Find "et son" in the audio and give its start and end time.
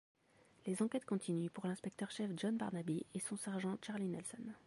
3.13-3.37